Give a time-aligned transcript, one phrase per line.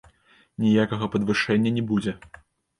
[0.63, 2.19] Ніякага падвышэння не будзе.